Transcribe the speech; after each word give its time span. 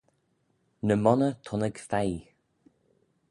Ny 0.87 0.95
monney 1.03 1.33
thunnag 1.45 1.75
feie. 1.89 2.21